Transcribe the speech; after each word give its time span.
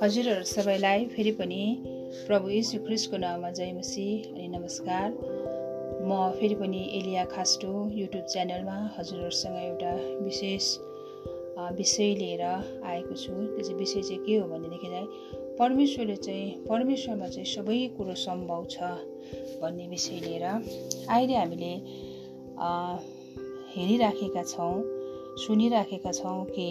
हजुरहरू 0.00 0.42
सबैलाई 0.44 1.04
फेरि 1.12 1.30
पनि 1.32 1.58
प्रभु 2.26 2.48
यीशु 2.50 2.78
ख्रिस्टको 2.78 3.16
नाममा 3.16 3.50
जय 3.50 3.72
मसी 3.72 4.02
अनि 4.22 4.48
नमस्कार। 4.48 5.06
म 6.08 6.18
फेरि 6.40 6.54
पनि 6.54 6.80
एलिया 6.98 7.24
खास्टो 7.24 7.70
युट्युब 7.92 8.26
च्यानलमा 8.32 8.74
हजुरहरूसँग 8.98 9.56
एउटा 9.58 9.92
विशेष 10.24 10.66
विषय 11.78 12.14
लिएर 12.14 12.42
आएको 12.42 13.14
छु। 13.14 13.32
त्यो 13.32 13.62
चाहिँ 13.62 13.78
विषय 13.78 14.02
चाहिँ 14.02 14.20
के 14.26 14.36
हो 14.36 14.48
भनेदेखिलाई 14.48 15.06
परमेश्वरले 15.58 16.16
चाहिँ 16.26 16.52
परमेश्वरमा 16.68 17.28
चाहिँ 17.28 17.48
सबै 17.54 17.80
कुरो 17.96 18.14
सम्भव 18.24 18.66
छ 18.70 18.92
भन्ने 19.64 19.88
विषय 19.88 20.20
लिएर 20.26 20.44
अहिले 20.44 21.36
हामीले 21.36 21.72
हेरिराखेका 23.72 24.42
छौँ 24.52 24.74
सुनिराखेका 25.46 26.12
छौँ 26.12 26.38
कि 26.52 26.68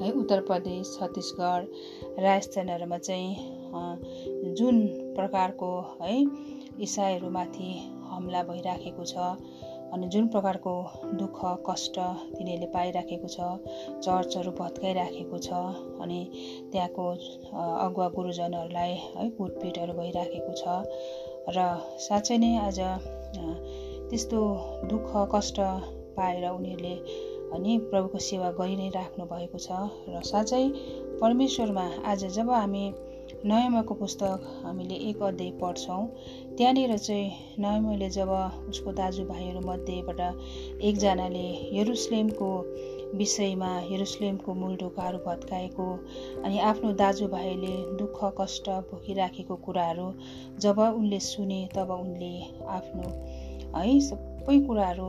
है 0.00 0.10
उत्तर 0.12 0.40
प्रदेश 0.48 0.96
छत्तिसगढ 0.98 2.20
राजस्थानहरूमा 2.20 2.98
चाहिँ 2.98 4.54
जुन 4.54 4.86
प्रकारको 5.16 5.70
है 6.00 6.14
इसाईहरूमाथि 6.82 7.72
हमला 8.10 8.42
भइराखेको 8.42 9.04
छ 9.04 9.32
अनि 9.92 10.06
जुन 10.06 10.26
प्रकारको 10.28 10.72
दुःख 11.20 11.38
कष्ट 11.68 11.96
तिनीहरूले 11.98 12.66
पाइराखेको 12.74 13.28
छ 13.28 13.48
चर्चहरू 14.04 14.52
भत्काइराखेको 14.60 15.38
छ 15.38 15.62
अनि 16.04 16.20
त्यहाँको 16.72 17.06
अगुवा 17.78 18.08
गुरुजनहरूलाई 18.16 18.94
है 19.06 19.28
कुटपिटहरू 19.38 19.94
भइराखेको 19.94 20.52
छ 20.62 20.76
र 21.56 21.66
साँच्चै 22.06 22.38
नै 22.38 22.52
आज 22.58 22.80
त्यस्तो 24.10 24.44
दुःख 24.86 25.10
कष्ट 25.34 25.60
पाएर 26.16 26.48
उनीहरूले 26.50 26.94
अनि 27.52 27.78
प्रभुको 27.86 28.18
सेवा 28.22 28.50
गरि 28.56 28.76
नै 28.76 28.88
राख्नु 28.94 29.26
भएको 29.28 29.58
छ 29.60 29.78
र 30.08 30.22
साँच्चै 30.24 30.64
परमेश्वरमा 31.20 31.86
आज 32.06 32.24
जब 32.34 32.50
हामी 32.52 32.84
नयमाको 33.44 33.94
पुस्तक 33.96 34.46
हामीले 34.64 34.94
एक 35.04 35.22
अध्याय 35.22 35.50
पढ्छौँ 35.56 36.00
त्यहाँनिर 36.56 36.96
चाहिँ 36.98 37.58
नयमले 37.58 38.08
जब 38.10 38.30
उसको 38.68 38.92
दाजुभाइहरूमध्येबाट 38.94 40.20
एकजनाले 40.82 41.46
यरुसलेमको 41.72 42.50
विषयमा 43.14 43.70
यरुसलेमको 43.84 44.54
मूल 44.54 44.76
ढोकाहरू 44.76 45.18
भत्काएको 45.18 45.86
अनि 46.44 46.58
आफ्नो 46.64 46.92
दाजुभाइले 46.96 47.74
दुःख 47.96 48.18
कष्ट 48.40 48.68
भोगिराखेको 48.90 49.56
कुराहरू 49.64 50.12
जब 50.60 50.78
उनले 50.80 51.20
सुने 51.24 51.60
तब 51.74 51.90
उनले 51.92 52.32
आफ्नो 52.70 53.08
है 53.76 53.98
सबै 54.00 54.58
कुराहरू 54.66 55.08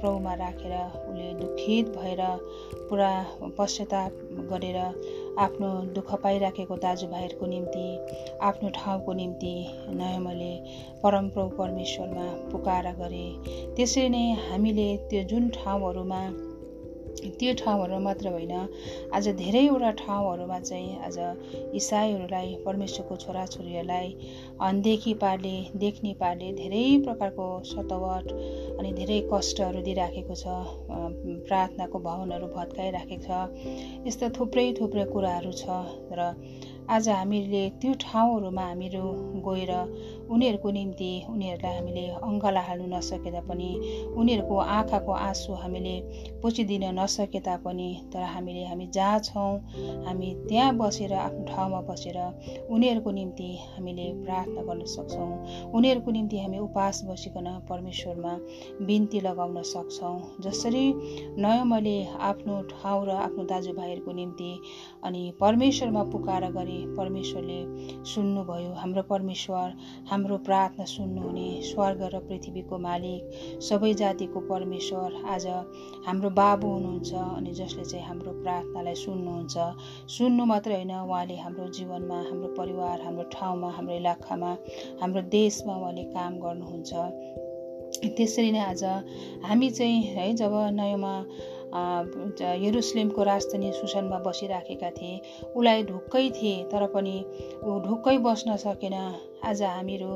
प्रभुमा 0.00 0.34
राखेर 0.40 0.74
उसले 0.74 1.32
दुखित 1.40 1.88
भएर 1.96 2.22
पुरा 2.90 3.10
पश्चाताप 3.58 4.12
गरेर 4.50 4.78
आफ्नो 5.38 5.68
दुःख 5.96 6.14
पाइराखेको 6.22 6.76
दाजुभाइहरूको 6.84 7.46
निम्ति 7.46 7.84
आफ्नो 8.48 8.70
ठाउँको 8.78 9.12
निम्ति 9.20 9.52
नयमले 10.00 10.52
परमप्रभु 11.02 11.56
परमेश्वरमा 11.56 12.26
पुकार 12.52 12.92
गरे। 13.00 13.26
त्यसरी 13.76 14.08
नै 14.08 14.24
हामीले 14.46 14.88
त्यो 15.10 15.22
जुन 15.32 15.48
ठाउँहरूमा 15.58 16.22
त्यो 17.40 17.52
ठाउँहरू 17.60 17.98
मात्र 18.00 18.28
होइन। 18.28 18.52
आज 19.14 19.28
धेरैवटा 19.36 19.90
ठाउँहरूमा 20.00 20.58
चाहिँ 20.60 20.98
आज 21.06 21.18
इसाईहरूलाई 21.76 22.54
परमेश्वरको 22.66 23.16
छोराछोरीहरूलाई 23.16 24.08
अनदेखि 24.60 25.14
पारले 25.22 25.54
देख्ने 25.76 26.12
पारले 26.20 26.52
धेरै 26.60 26.84
प्रकारको 27.04 27.46
सतावट 27.66 28.26
अनि 28.78 28.92
धेरै 28.92 29.20
कष्टहरू 29.32 29.82
दिइराखेको 29.82 30.34
छ 30.34 30.44
प्रार्थनाको 31.48 31.98
भवनहरू 32.00 32.46
भत्काइराखेको 32.56 33.22
छ। 33.26 34.06
यस्तो 34.06 34.30
थुप्रै 34.38 34.66
थुप्रै 34.80 35.04
कुराहरू 35.12 35.52
छ 35.52 35.64
र 36.12 36.32
आज 36.90 37.08
हामीले 37.08 37.68
त्यो 37.80 37.92
ठाउँहरूमा 38.02 38.62
हामीहरू 38.62 39.02
गएर 39.46 39.70
उनीहरूको 40.30 40.70
निम्ति 40.70 41.10
उनीहरूलाई 41.30 41.74
हामीले 41.74 42.04
अङ्गला 42.26 42.60
हाल्नु 42.60 42.86
नसके 42.90 43.30
तापनि 43.30 43.68
उनीहरूको 44.18 44.56
आँखाको 44.76 45.12
आँसु 45.12 45.52
हामीले 45.62 45.94
पुछिदिन 46.42 46.84
नसके 46.98 47.40
तापनि 47.46 47.88
तर 48.12 48.22
हामीले 48.32 48.64
हामी 48.66 48.86
जहाँ 48.94 49.18
छौँ 49.20 49.52
हामी 50.06 50.30
त्यहाँ 50.48 50.74
बसेर 50.78 51.12
आफ्नो 51.16 51.44
ठाउँमा 51.46 51.80
बसेर 51.90 52.18
उनीहरूको 52.70 53.10
निम्ति 53.10 53.48
हामीले 53.68 54.06
प्रार्थना 54.24 54.62
गर्न 54.62 54.84
सक्छौँ। 54.86 55.30
उनीहरूको 55.70 56.10
निम्ति 56.10 56.38
हामी 56.38 56.58
उपास 56.58 57.02
बसिकन 57.04 57.46
परमेश्वरमा 57.70 58.34
बिन्ती 58.82 59.20
लगाउन 59.20 59.62
सक्छौँ। 59.64 60.16
जसरी 60.42 60.84
नयमले 61.38 61.96
आफ्नो 62.30 62.60
ठाउँ 62.72 63.06
र 63.06 63.10
आफ्नो 63.20 63.44
दाजुभाइहरूको 63.46 64.12
निम्ति 64.12 64.52
अनि 65.04 65.22
परमेश्वरमा 65.40 66.02
पुकार 66.12 66.50
गरे 66.52 66.79
परमेश्वरले 66.96 67.60
सुन्नुभयो। 68.04 68.72
हाम्रो 68.74 69.02
परमेश्वर 69.02 69.68
हाम्रो 70.10 70.36
प्रार्थना 70.48 70.84
सुन्नुहुने 70.84 71.48
स्वर्ग 71.62 72.02
र 72.14 72.18
पृथ्वीको 72.28 72.78
मालिक 72.78 73.60
सबै 73.62 73.92
जातिको 73.94 74.40
परमेश्वर। 74.50 75.08
आज 75.26 75.46
हाम्रो 76.06 76.30
बाबु 76.30 76.66
हुनुहुन्छ 76.66 77.12
अनि 77.14 77.52
जसले 77.52 77.84
चाहिँ 77.84 78.06
हाम्रो 78.06 78.32
प्रार्थनालाई 78.42 78.94
सुन्नुहुन्छ। 78.94 79.56
सुन्नु 80.16 80.44
मात्रै 80.44 80.74
होइन 80.74 80.92
उहाँले 81.00 81.36
हाम्रो 81.36 81.68
जीवनमा 81.68 82.18
हाम्रो 82.30 82.48
परिवार 82.58 83.00
हाम्रो 83.02 83.24
ठाउँमा 83.32 83.70
हाम्रो 83.70 83.94
इलाकामा 83.96 84.50
हाम्रो 85.00 85.22
देशमा 85.30 85.74
उहाँले 85.76 86.04
काम 86.14 86.32
गर्नुहुन्छ। 86.40 86.92
त्यसरी 88.16 88.50
नै 88.52 88.60
आज 88.60 88.84
हामी 89.44 89.70
चाहिँ 89.70 90.02
है 90.14 90.26
जब 90.34 90.52
नयाँमा 90.72 91.14
यरुसलेमको 91.72 93.22
राजधानी 93.22 93.72
सुसनमा 93.72 94.18
बसिराखेका 94.18 94.90
थिए। 94.90 95.20
उसलाई 95.56 95.82
ढुक्कै 95.84 96.28
थिए 96.30 96.62
तर 96.72 96.86
पनि 96.94 97.16
ऊ 97.64 97.78
ढुक्कै 97.80 98.16
बस्न 98.18 98.56
सकेन। 98.56 98.96
आज 99.44 99.62
हामीहरू 99.62 100.08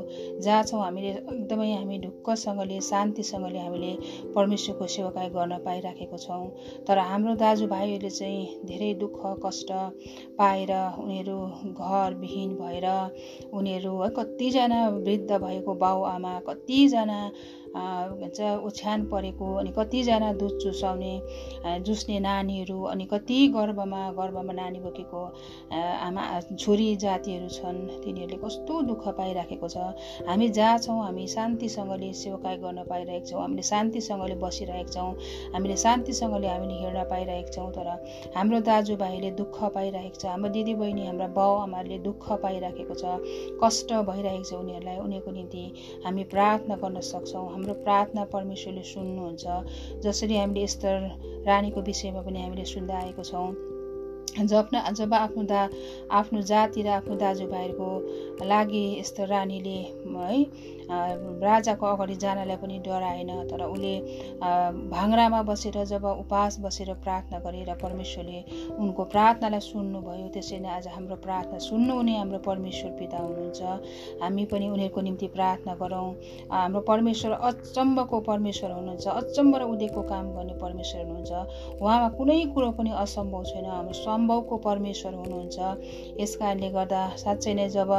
जहाँ 0.43 0.63
छौँ 0.63 0.81
हामीले 0.81 1.09
एकदमै 1.09 1.71
हामी 1.73 1.97
ढुक्कसँगले 1.99 2.79
शान्तिसँगले 2.81 3.59
हामीले 3.59 3.91
परमेश्वरको 4.35 4.87
सेवाकाय 4.87 5.29
गर्न 5.33 5.57
पाइराखेको 5.65 6.17
छौँ। 6.17 6.85
तर 6.85 6.97
हाम्रो 6.99 7.35
दाजुभाइहरूले 7.41 8.09
चाहिँ 8.09 8.45
धेरै 8.69 8.93
दुःख 9.01 9.19
कष्ट 9.45 9.71
पाएर 10.37 10.71
उनीहरू 11.01 11.37
घरविहीन 11.73 12.55
भएर 12.61 12.87
उनीहरू 13.53 14.01
है 14.01 14.09
कतिजना 14.17 14.87
वृद्ध 15.01 15.31
भएको 15.31 15.73
बाउआमा 15.73 16.39
कतिजना 16.49 17.19
भन्छ 17.75 18.39
ओछ्यान 18.63 19.03
परेको 19.11 19.45
अनि 19.59 19.71
कतिजना 19.77 20.31
दुध 20.33 20.57
चुसाउने 20.59 21.13
जुस्ने 21.83 22.19
नानीहरू 22.19 22.81
अनि 22.91 23.05
कति 23.05 23.39
गर्भमा 23.55 24.01
गर्भमा 24.19 24.53
नानी 24.53 24.79
बोकेको 24.79 25.23
आमा 25.75 26.23
छोरी 26.55 26.95
जातिहरू 27.03 27.49
छन् 27.57 27.81
तिनीहरूले 28.03 28.37
कस्तो 28.45 28.81
दुःख 28.91 29.07
पाइराखेको 29.17 29.67
छ। 29.67 29.77
हामी 30.27 30.49
जहाँ 30.49 30.77
छौँ 30.77 30.99
हामी 31.03 31.27
शान्तिसँगले 31.27 32.11
सेवाकाय 32.13 32.57
गर्न 32.57 32.83
पाइरहेको 32.89 33.25
छौँ। 33.25 33.41
हामीले 33.41 33.63
शान्तिसँगले 33.63 34.35
बसिरहेको 34.35 34.91
छौँ। 34.91 35.11
हामीले 35.53 35.77
शान्तिसँगले 35.77 36.47
हामीले 36.47 36.73
हिँड्न 36.79 37.03
पाइरहेको 37.09 37.51
छौँ। 37.51 37.71
तर 37.71 37.87
हाम्रो 38.35 38.59
दाजुभाइले 38.61 39.31
दुःख 39.31 39.57
पाइरहेको 39.75 40.19
छ। 40.19 40.25
हाम्रो 40.25 40.49
दिदीबहिनी 40.51 41.05
हाम्रा 41.05 41.27
बाउ 41.35 41.55
आमाहरूले 41.65 41.97
दुःख 42.07 42.31
पाइराखेको 42.43 42.93
छ। 42.95 43.03
कष्ट 43.63 43.93
भइरहेको 44.09 44.43
छ 44.43 44.53
उनीहरूलाई। 44.53 44.97
उनीहरूको 44.97 45.31
निम्ति 45.31 45.63
हामी 46.05 46.23
प्रार्थना 46.33 46.75
गर्न 46.75 46.99
सक्छौँ। 47.01 47.45
हाम्रो 47.51 47.73
प्रार्थना 47.83 48.25
परमेश्वरले 48.33 48.83
सुन्नुहुन्छ। 48.83 49.45
जसरी 50.03 50.37
हामीले 50.37 50.67
स्तर 50.67 50.97
रानीको 51.47 51.81
विषयमा 51.81 52.21
पनि 52.21 52.41
हामीले 52.41 52.65
सुन्दा 52.65 52.97
आएको 52.97 53.23
छौँ। 53.23 53.74
जब 54.35 54.69
जब 54.93 55.13
आफ्नो 55.13 55.43
दा 55.43 55.61
आफ्नो 56.11 56.41
जाति 56.41 56.81
र 56.81 56.87
आफ्नो 56.99 57.15
दाजुभाइहरूको 57.15 58.45
लागि 58.45 58.85
यस्तो 58.99 59.25
रानीले 59.25 59.79
है 60.05 60.39
राजाको 61.41 61.85
अगाडि 61.85 62.15
जानलाई 62.21 62.57
पनि 62.61 62.77
डराएन 62.85 63.29
तर 63.49 63.61
उसले 63.65 63.93
भाङ्रामा 64.91 65.41
बसेर 65.49 65.83
जब 65.85 66.05
उपास 66.05 66.59
बसेर 66.61 66.93
प्रार्थना 67.03 67.39
गरेर 67.45 67.73
परमेश्वरले 67.81 68.39
उनको 68.77 69.03
प्रार्थनालाई 69.13 69.59
सुन्नुभयो 69.65 70.27
त्यसै 70.35 70.59
नै 70.61 70.69
आज 70.77 70.87
हाम्रो 70.95 71.15
प्रार्थना 71.25 71.57
सुन्नुहुने 71.65 72.17
हाम्रो 72.17 72.39
परमेश्वर 72.45 72.91
पिता 72.99 73.17
हुनुहुन्छ। 73.17 73.61
हामी 74.21 74.45
पनि 74.51 74.69
उनीहरूको 74.69 75.01
निम्ति 75.01 75.27
प्रार्थना 75.35 75.73
गरौँ। 75.81 76.09
हाम्रो 76.51 76.81
परमेश्वर 76.91 77.31
अचम्मको 77.49 78.19
परमेश्वर 78.29 78.71
हुनुहुन्छ 78.71 79.07
अचम्म 79.07 79.55
र 79.55 79.63
उदेकको 79.73 80.01
काम 80.13 80.25
गर्ने 80.37 80.55
परमेश्वर 80.61 81.01
हुनुहुन्छ। 81.05 81.81
उहाँमा 81.81 82.09
कुनै 82.17 82.39
कुरो 82.53 82.69
पनि 82.77 82.91
असम्भव 83.03 83.43
छैन। 83.49 83.65
हाम्रो 83.65 83.93
सम्भवको 84.25 84.57
परमेश्वर 84.57 85.13
हुनुहुन्छ। 85.13 85.57
यस 86.19 86.35
कारणले 86.41 86.69
गर्दा 86.73 87.01
साँच्चै 87.21 87.53
नै 87.53 87.69
जब 87.69 87.91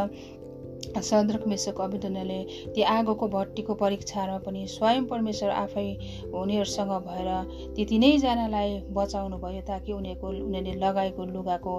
सद्रक 0.86 1.46
मेसक 1.50 1.80
अभिदनले 1.80 2.38
ती 2.74 2.82
आगोको 2.82 3.26
भट्टीको 3.28 3.74
परीक्षामा 3.74 4.36
पनि 4.46 4.60
स्वयं 4.66 5.04
परमेश्वर 5.06 5.50
आफै 5.50 5.86
उनीहरूसँग 6.32 6.92
भएर 7.06 7.28
ती 7.76 7.84
तिनैजनालाई 7.90 8.70
बचाउनु 8.96 9.36
भयो 9.38 9.62
ताकि 9.66 9.92
उनीहरूको 9.92 10.28
उनीहरूले 10.46 10.74
लगाएको 10.80 11.24
लुगाको 11.34 11.74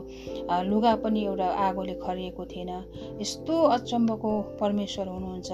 लुगा 0.69 0.93
पनि 1.03 1.23
एउटा 1.23 1.47
आगोले 1.67 1.95
खरिएको 2.03 2.45
थिएन। 2.45 2.71
यस्तो 3.21 3.55
अचम्मको 3.77 4.31
परमेश्वर 4.61 5.07
हुनुहुन्छ। 5.07 5.51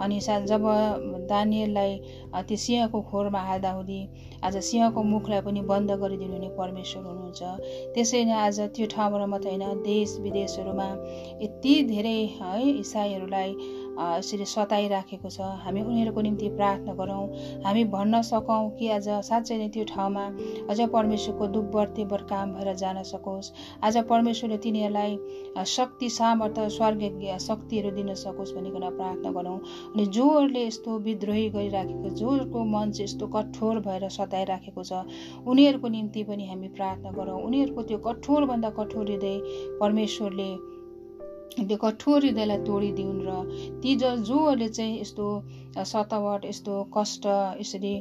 अनि 0.00 0.20
सा 0.20 0.38
जब 0.50 0.64
दानियललाई 1.32 1.92
त्यो 2.48 2.56
सिंहको 2.56 2.98
खोरमा 3.10 3.40
हाल्दाहुँदी 3.48 4.00
आज 4.44 4.56
सिंहको 4.64 5.02
मुखलाई 5.02 5.40
पनि 5.40 5.60
बन्द 5.70 5.90
गरिदिनु 6.00 6.32
हुने 6.32 6.48
परमेश्वर 6.58 7.02
हुनुहुन्छ। 7.02 7.40
त्यसै 7.94 8.20
नै 8.24 8.36
आज 8.42 8.60
त्यो 8.74 8.86
ठाउँबाट 8.92 9.22
मात्रै 9.32 9.54
होइन 9.54 9.82
देश 9.82 10.14
विदेशहरूमा 10.20 10.88
यति 11.42 11.74
धेरै 11.90 12.18
है 12.36 12.52
इसाईहरूलाई 12.84 13.50
यसरी 13.98 14.44
सताइराखेको 14.46 15.28
छ। 15.28 15.40
हामी 15.64 15.82
उनीहरूको 15.82 16.20
निम्ति 16.20 16.48
प्रार्थना 16.56 16.94
गरौँ। 16.94 17.26
हामी 17.64 17.84
भन्न 17.90 18.20
सकौँ 18.22 18.70
कि 18.78 18.88
आज 18.90 19.08
साँच्चै 19.26 19.58
नै 19.58 19.68
त्यो 19.68 19.84
ठाउँमा 19.84 20.24
अझ 20.70 20.80
परमेश्वरको 20.92 21.46
दुब्बर 21.48 21.86
तेब्बर 21.96 22.22
काम 22.30 22.52
भएर 22.54 22.74
जान 22.76 23.02
सकोस्। 23.02 23.52
आज 23.82 23.96
परमेश्वरले 24.06 24.58
तिनीहरूलाई 24.58 25.64
शक्ति 25.66 26.08
सामर्थ्य 26.10 26.68
स्वर्गीय 26.70 27.38
शक्तिहरू 27.38 27.90
दिन 27.90 28.14
सकोस् 28.14 28.54
भनिकन 28.54 28.88
प्रार्थना 28.96 29.30
गरौँ। 29.32 29.58
अनि 29.94 30.06
जोहरूले 30.06 30.66
यस्तो 30.66 30.98
विद्रोही 31.00 31.48
गरिराखेको 31.50 32.08
जोको 32.14 32.64
मन 32.64 32.90
चाहिँ 32.92 33.04
यस्तो 33.04 33.26
कठोर 33.26 33.80
भएर 33.80 34.08
सताइराखेको 34.08 34.82
छ। 34.84 35.04
उनीहरूको 35.46 35.88
निम्ति 35.88 36.22
पनि 36.24 36.46
हामी 36.48 36.68
प्रार्थना 36.78 37.10
गरौँ। 37.10 37.42
उनीहरूको 37.42 37.82
त्यो 37.82 37.98
कठोरभन्दा 37.98 38.70
कठोर 38.70 39.10
हृदय 39.10 39.38
परमेश्वरले 39.80 40.50
त्यो 41.56 41.76
कठोर 41.84 42.20
हृदयलाई 42.24 42.58
तोडिदिउन् 42.66 43.22
र 43.26 43.30
ती 43.82 43.94
ज 44.00 44.04
जोहरूले 44.28 44.68
चाहिँ 44.68 45.00
यस्तो 45.00 45.26
सतावट 45.78 46.44
यस्तो 46.44 46.74
कष्ट 46.94 47.24
यसरी 47.60 47.94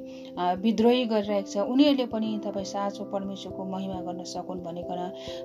विद्रोही 0.61 1.03
गरिरहेको 1.11 1.49
छ 1.51 1.65
उनीहरूले 1.73 2.05
पनि 2.13 2.29
तपाईँ 2.45 2.65
साँचो 2.65 3.03
परमेश्वरको 3.13 3.63
महिमा 3.73 3.99
गर्न 4.07 4.23
सकुन् 4.33 4.63
भनिकन 4.65 4.99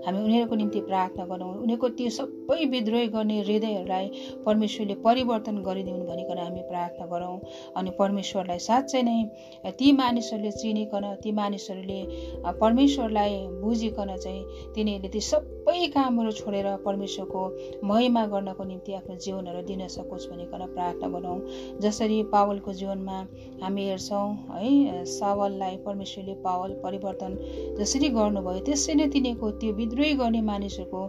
हामी 0.07 0.19
उनीहरूको 0.25 0.57
निम्ति 0.57 0.81
प्रार्थना 0.89 1.25
गरौँ। 1.33 1.51
उनीहरूको 1.63 1.89
त्यो 1.99 2.11
सबै 2.19 2.65
विद्रोही 2.75 3.07
गर्ने 3.17 3.37
हृदयहरूलाई 3.43 4.07
परमेश्वरले 4.47 4.95
परिवर्तन 5.07 5.57
गरिदिउन् 5.69 6.07
भनिकन 6.11 6.39
हामी 6.45 6.63
प्रार्थना 6.71 7.07
गरौँ। 7.13 7.37
अनि 7.77 7.91
परमेश्वरलाई 8.01 8.59
साँच्चै 8.69 9.03
नै 9.03 9.19
ती 9.79 9.93
मानिसहरूले 10.01 10.53
चिनिकन 10.61 11.05
ती 11.23 11.33
मानिसहरूले 11.41 12.01
परमेश्वरलाई 12.63 13.35
बुझिकन 13.63 14.17
चाहिँ 14.25 14.43
तिनीहरूले 14.75 15.13
ती 15.13 15.21
सबै 15.33 15.81
कामहरू 15.97 16.33
छोडेर 16.41 16.69
परमेश्वरको 16.89 17.43
महिमा 17.93 18.25
गर्नको 18.33 18.65
निम्ति 18.65 18.93
आफ्नो 18.95 19.17
जीवनहरू 19.25 19.63
दिन 19.71 19.87
सकोस् 19.89 20.29
भनिकन 20.31 20.67
प्रार्थना 20.75 21.09
गरौँ। 21.15 21.39
जसरी 21.83 22.23
पावलको 22.33 22.73
जीवनमा 22.73 23.19
हामी 23.63 23.83
हेर्छौँ 23.89 24.27
है 24.51 25.05
सावललाई 25.13 25.77
परमेश्वरले 25.87 26.35
पावल 26.45 26.73
परिवर्तन 26.85 27.33
जसरी 27.79 28.09
गर्नुभयो 28.19 28.61
त्यसै 28.67 28.95
नै 28.95 29.07
तिनीहरूको 29.15 29.51
त्यो 29.61 29.73
विद्रोही 29.81 30.13
गर्ने 30.21 30.41
मानिसहरूको 30.43 31.03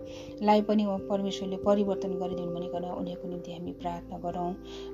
लाई 0.44 0.62
पनि 0.68 0.84
परमेश्वरले 1.10 1.58
परिवर्तन 1.66 2.12
गरिदिनु 2.22 2.52
भनिकन 2.54 2.86
उनीहरूको 2.92 3.28
निम्ति 3.28 3.52
हामी 3.54 3.74
प्रार्थना 3.82 4.18
गरौँ। 4.26 4.52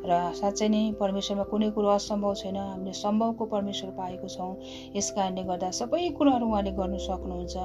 र 0.10 0.20
साँच्चै 0.40 0.68
नै 0.70 0.84
परमेश्वरमा 1.00 1.46
कुनै 1.52 1.70
कुरो 1.76 1.90
असम्भव 1.96 2.34
छैन 2.42 2.58
हामीले 2.60 2.94
सम्भवको 3.00 3.46
परमेश्वर 3.56 3.90
पाएको 4.00 4.28
छौँ। 4.36 4.52
यस 4.96 5.10
कारणले 5.18 5.44
गर्दा 5.50 5.70
सबै 5.80 6.04
कुराहरू 6.20 6.46
उहाँले 6.50 6.72
गर्नु 6.80 7.00
सक्नुहुन्छ। 7.08 7.56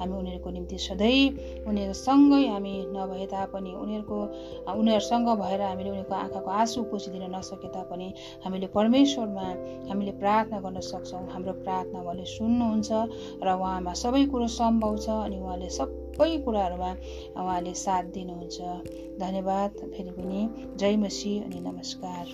हामी 0.00 0.14
उनीहरूको 0.20 0.50
निम्ति 0.56 0.78
सधैँ 0.86 1.20
उनीहरूसँगै 1.68 2.42
हामी 2.52 2.74
नभए 2.96 3.26
तापनि 3.32 3.71
उनीहरूको 3.74 4.18
उनीहरूसँग 4.72 5.28
भएर 5.40 5.60
हामीले 5.62 5.90
उनीहरूको 5.90 6.14
आँखाको 6.14 6.50
आँसु 6.50 6.82
पुछिदिन 6.82 7.24
नसके 7.34 7.68
तापनि 7.68 8.08
हामीले 8.44 8.66
परमेश्वरमा 8.66 9.46
हामीले 9.88 10.12
प्रार्थना 10.12 10.60
गर्न 10.60 10.80
सक्छौँ। 10.80 11.24
हाम्रो 11.30 11.52
प्रार्थना 11.64 11.98
उहाँले 12.00 12.24
सुन्नुहुन्छ 12.24 12.90
र 13.42 13.48
उहाँमा 13.52 13.92
सबै 13.92 14.24
कुरो 14.26 14.46
सम्भव 14.46 14.96
छ 14.96 15.08
अनि 15.26 15.36
उहाँले 15.40 15.68
सबै 15.68 16.32
कुराहरूमा 16.44 16.90
उहाँले 17.36 17.74
साथ 17.74 18.04
दिनुहुन्छ। 18.14 18.58
धन्यवाद। 19.20 19.70
फेरि 19.92 20.10
पनि 20.10 20.40
जय 20.76 20.96
मसी 20.96 21.38
अनि 21.40 21.60
नमस्कार। 21.60 22.24